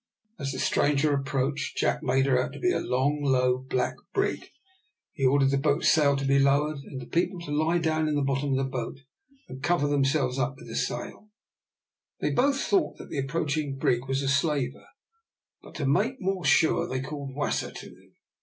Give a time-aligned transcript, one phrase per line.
[0.39, 4.47] As the stranger approached, Jack made her out to be a long, low, black brig;
[5.13, 8.15] he ordered the boat's sail to be lowered, and the people to lie down in
[8.15, 9.01] the bottom of the boat,
[9.47, 11.29] and to cover themselves up with the sail.
[12.19, 14.87] They both thought that the approaching brig was a slaver,
[15.61, 18.15] but to make more sure they called Wasser to them.